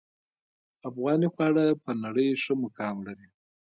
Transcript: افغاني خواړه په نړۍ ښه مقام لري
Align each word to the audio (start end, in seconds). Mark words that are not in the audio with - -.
افغاني 0.89 1.27
خواړه 1.33 1.65
په 1.83 1.91
نړۍ 2.03 2.29
ښه 2.43 2.53
مقام 2.63 2.95
لري 3.07 3.29